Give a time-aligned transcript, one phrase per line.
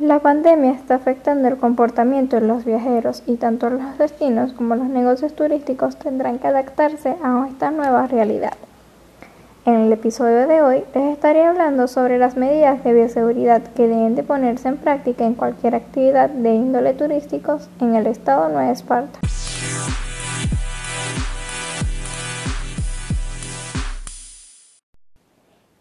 [0.00, 4.88] La pandemia está afectando el comportamiento de los viajeros y tanto los destinos como los
[4.88, 8.54] negocios turísticos tendrán que adaptarse a esta nueva realidad.
[9.64, 14.16] En el episodio de hoy les estaré hablando sobre las medidas de bioseguridad que deben
[14.16, 19.20] de ponerse en práctica en cualquier actividad de índole turísticos en el estado Nueva Esparta.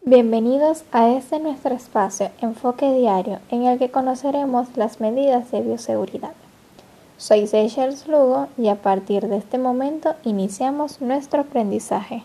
[0.06, 6.34] Bienvenidos a este nuestro espacio Enfoque Diario en el que conoceremos las medidas de bioseguridad.
[7.16, 12.24] Soy Seychelles Lugo y a partir de este momento iniciamos nuestro aprendizaje.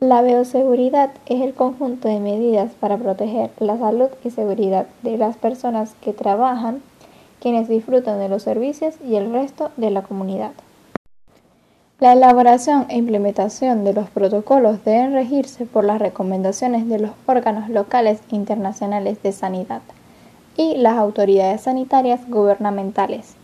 [0.00, 5.36] La bioseguridad es el conjunto de medidas para proteger la salud y seguridad de las
[5.36, 6.82] personas que trabajan,
[7.38, 10.50] quienes disfrutan de los servicios y el resto de la comunidad.
[12.04, 17.70] La elaboración e implementación de los protocolos deben regirse por las recomendaciones de los órganos
[17.70, 19.80] locales e internacionales de sanidad
[20.54, 23.36] y las autoridades sanitarias gubernamentales.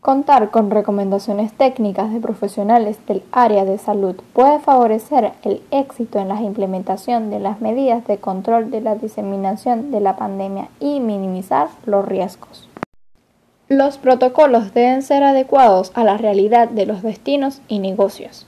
[0.00, 6.28] Contar con recomendaciones técnicas de profesionales del área de salud puede favorecer el éxito en
[6.28, 11.70] la implementación de las medidas de control de la diseminación de la pandemia y minimizar
[11.86, 12.68] los riesgos.
[13.68, 18.46] Los protocolos deben ser adecuados a la realidad de los destinos y negocios.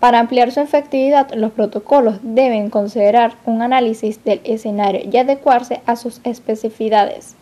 [0.00, 5.96] Para ampliar su efectividad, los protocolos deben considerar un análisis del escenario y adecuarse a
[5.96, 7.34] sus especificidades,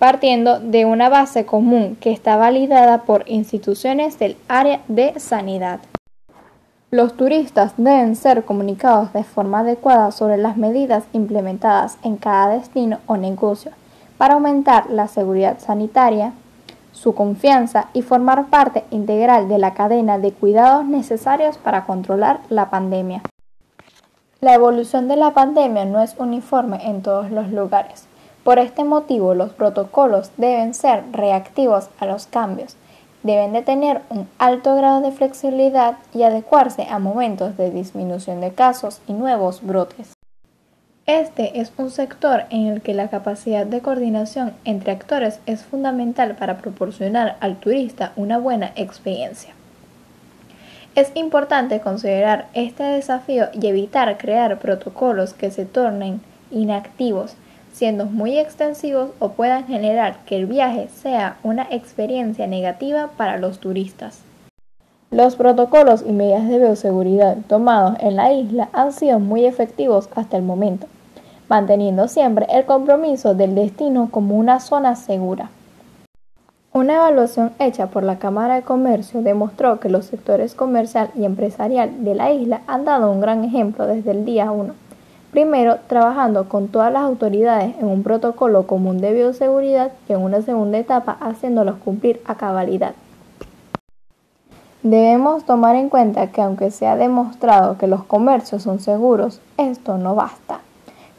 [0.00, 5.78] partiendo de una base común que está validada por instituciones del área de sanidad.
[6.90, 12.98] Los turistas deben ser comunicados de forma adecuada sobre las medidas implementadas en cada destino
[13.06, 13.70] o negocio
[14.18, 16.32] para aumentar la seguridad sanitaria,
[16.92, 22.70] su confianza y formar parte integral de la cadena de cuidados necesarios para controlar la
[22.70, 23.22] pandemia.
[24.40, 28.06] La evolución de la pandemia no es uniforme en todos los lugares.
[28.44, 32.76] Por este motivo, los protocolos deben ser reactivos a los cambios,
[33.22, 38.52] deben de tener un alto grado de flexibilidad y adecuarse a momentos de disminución de
[38.52, 40.17] casos y nuevos brotes.
[41.08, 46.36] Este es un sector en el que la capacidad de coordinación entre actores es fundamental
[46.36, 49.54] para proporcionar al turista una buena experiencia.
[50.94, 56.20] Es importante considerar este desafío y evitar crear protocolos que se tornen
[56.50, 57.36] inactivos,
[57.72, 63.60] siendo muy extensivos o puedan generar que el viaje sea una experiencia negativa para los
[63.60, 64.20] turistas.
[65.10, 70.36] Los protocolos y medidas de bioseguridad tomados en la isla han sido muy efectivos hasta
[70.36, 70.86] el momento
[71.48, 75.50] manteniendo siempre el compromiso del destino como una zona segura.
[76.72, 82.04] Una evaluación hecha por la Cámara de Comercio demostró que los sectores comercial y empresarial
[82.04, 84.74] de la isla han dado un gran ejemplo desde el día 1.
[85.32, 90.42] Primero, trabajando con todas las autoridades en un protocolo común de bioseguridad y en una
[90.42, 92.94] segunda etapa haciéndolos cumplir a cabalidad.
[94.82, 99.98] Debemos tomar en cuenta que aunque se ha demostrado que los comercios son seguros, esto
[99.98, 100.60] no basta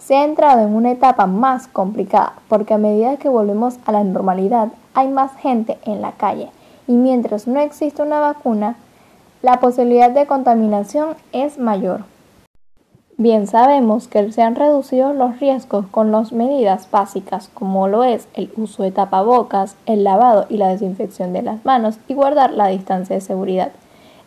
[0.09, 4.03] se ha entrado en una etapa más complicada porque a medida que volvemos a la
[4.03, 6.49] normalidad hay más gente en la calle
[6.87, 8.75] y mientras no existe una vacuna,
[9.43, 12.05] la posibilidad de contaminación es mayor.
[13.17, 18.27] Bien sabemos que se han reducido los riesgos con las medidas básicas como lo es
[18.33, 22.65] el uso de tapabocas, el lavado y la desinfección de las manos y guardar la
[22.65, 23.73] distancia de seguridad.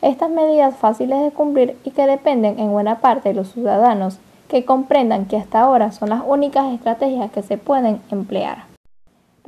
[0.00, 4.20] Estas medidas fáciles de cumplir y que dependen en buena parte de los ciudadanos
[4.52, 8.64] que comprendan que hasta ahora son las únicas estrategias que se pueden emplear.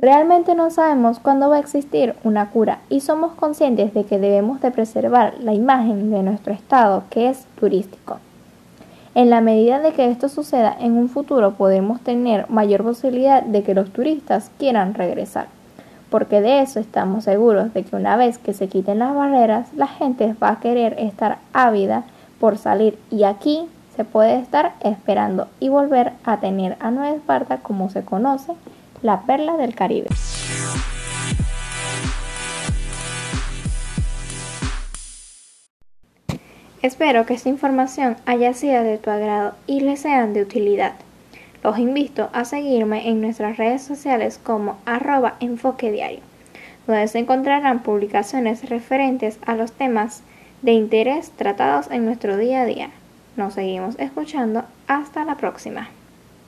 [0.01, 4.61] Realmente no sabemos cuándo va a existir una cura y somos conscientes de que debemos
[4.61, 8.17] de preservar la imagen de nuestro estado que es turístico.
[9.13, 13.61] En la medida de que esto suceda en un futuro podemos tener mayor posibilidad de
[13.61, 15.45] que los turistas quieran regresar,
[16.09, 19.87] porque de eso estamos seguros de que una vez que se quiten las barreras la
[19.87, 22.05] gente va a querer estar ávida
[22.39, 27.57] por salir y aquí se puede estar esperando y volver a tener a Nueva Esparta
[27.57, 28.53] como se conoce,
[29.01, 30.07] la perla del Caribe.
[36.81, 40.93] Espero que esta información haya sido de tu agrado y les sean de utilidad.
[41.63, 46.19] Los invito a seguirme en nuestras redes sociales como arroba enfoque diario,
[46.85, 50.21] donde se encontrarán publicaciones referentes a los temas
[50.61, 52.89] de interés tratados en nuestro día a día.
[53.35, 54.63] Nos seguimos escuchando.
[54.87, 55.89] Hasta la próxima.